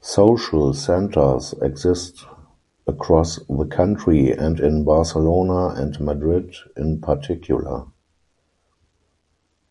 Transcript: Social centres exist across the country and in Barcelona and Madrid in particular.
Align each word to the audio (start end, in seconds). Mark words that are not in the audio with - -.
Social 0.00 0.72
centres 0.74 1.52
exist 1.60 2.24
across 2.86 3.40
the 3.48 3.66
country 3.68 4.30
and 4.30 4.60
in 4.60 4.84
Barcelona 4.84 5.70
and 5.74 5.98
Madrid 5.98 6.54
in 6.76 7.00
particular. 7.00 7.86